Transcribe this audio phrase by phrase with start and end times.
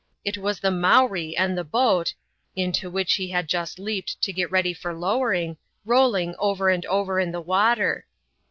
[0.25, 2.15] It was the Mowree and the boat—
[2.55, 7.19] into which he had just leaped to get ready for lowering— rolling over and over
[7.19, 8.07] in the water.